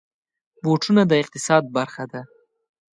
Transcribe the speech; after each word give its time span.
بوټونه 0.63 1.01
د 1.07 1.11
اقتصاد 1.23 1.63
برخه 1.75 2.03
ده. 2.11 2.21